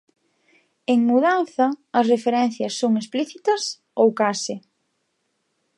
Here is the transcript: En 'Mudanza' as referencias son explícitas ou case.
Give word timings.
En 0.93 0.97
'Mudanza' 1.05 1.71
as 1.99 2.05
referencias 2.13 2.73
son 2.81 2.91
explícitas 3.01 3.61
ou 4.01 4.07
case. 4.19 4.55